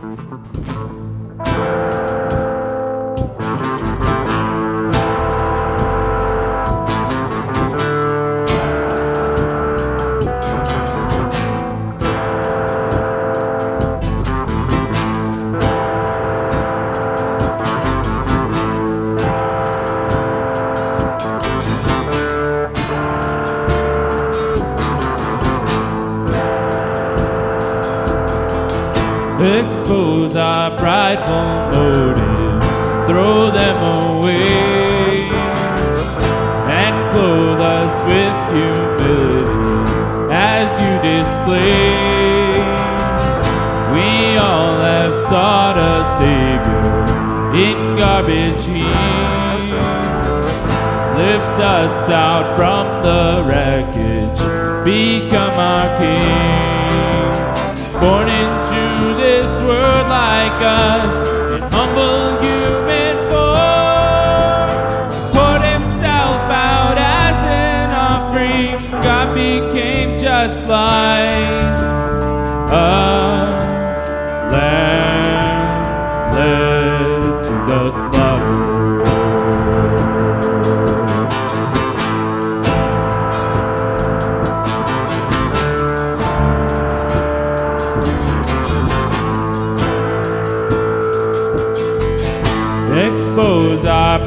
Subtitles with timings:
[0.00, 0.20] Thank
[1.48, 1.89] you.
[29.40, 32.66] Expose our prideful motives,
[33.08, 33.78] throw them
[34.18, 35.30] away,
[36.68, 39.50] and clothe us with humility
[40.30, 41.88] as you display.
[43.94, 46.90] We all have sought a Savior
[47.58, 49.70] in garbage heaps.
[51.16, 54.40] Lift us out from the wreckage,
[54.84, 56.60] become our King.
[58.00, 58.59] Born into
[59.70, 61.14] world like us,
[61.56, 64.70] in humble human form,
[65.32, 66.40] poured himself
[66.74, 68.78] out as an offering.
[69.06, 71.78] God became just like
[72.72, 72.90] a
[74.52, 74.79] lamb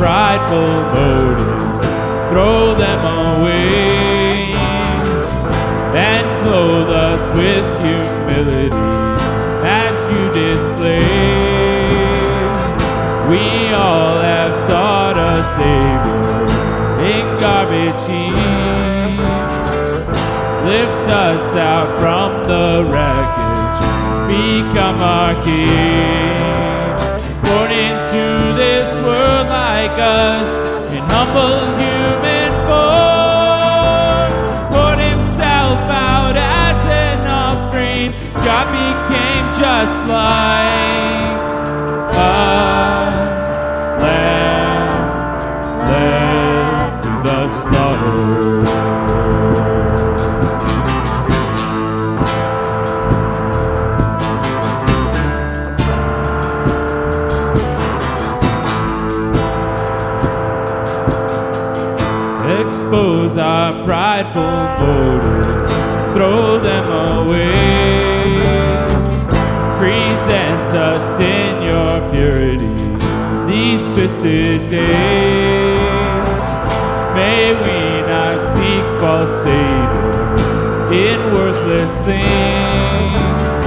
[0.00, 1.86] prideful motives,
[2.30, 4.54] throw them away,
[5.94, 8.88] and clothe us with humility
[9.62, 11.04] as you display.
[13.28, 16.30] We all have sought a Savior
[17.12, 19.20] in garbage heaps.
[20.64, 23.80] Lift us out from the wreckage,
[24.32, 26.79] become our King
[29.80, 30.52] like us
[30.92, 34.30] in humble human form
[34.70, 38.12] poured himself out as an offering.
[38.44, 41.32] God became just like
[42.12, 42.28] a
[44.02, 44.98] lamb
[45.88, 49.09] led to the slaughter
[62.90, 64.50] expose our prideful
[64.84, 65.68] borders,
[66.12, 66.84] throw them
[67.18, 68.42] away.
[69.78, 72.66] Present us in your purity
[73.46, 76.42] these twisted days.
[77.14, 83.62] May we not seek false saviors in worthless things.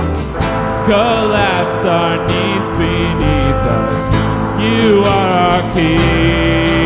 [0.85, 4.61] Collapse our knees beneath us.
[4.61, 6.82] You are our King.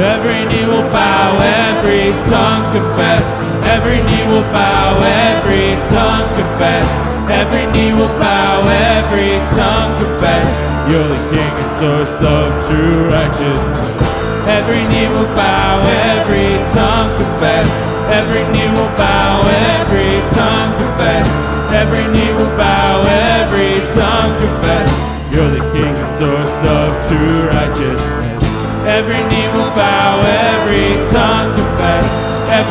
[0.00, 3.28] Every knee will bow, every tongue confess.
[3.68, 6.88] Every knee will bow, every tongue confess.
[7.28, 10.48] Every knee will bow, every tongue confess.
[10.88, 14.48] You're the King and source of true righteousness.
[14.48, 17.68] Every knee will bow, every tongue confess.
[18.08, 19.44] Every knee will bow,
[19.76, 21.28] every tongue confess.
[21.70, 24.88] Every knee will bow, every tongue confess.
[25.30, 28.42] You're the King and source of true righteousness.
[28.82, 29.41] Every knee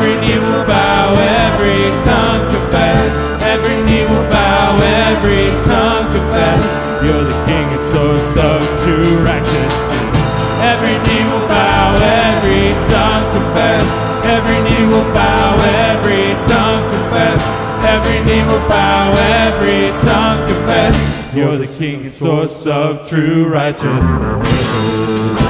[0.02, 3.06] Every knee will bow, every tongue confess.
[3.40, 6.58] Every knee will bow, every tongue confess.
[7.04, 10.18] You're the King and source of true righteousness.
[10.58, 13.86] Every knee will bow, every tongue confess.
[14.26, 15.54] Every knee will bow,
[15.86, 17.40] every tongue confess.
[17.86, 21.32] Every knee will bow, every tongue confess.
[21.32, 25.41] You're the King and source of true righteousness.